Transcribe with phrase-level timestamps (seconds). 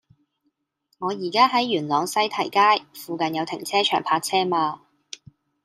[0.97, 4.81] 我依家喺元朗西堤街，附近有停車場泊車嗎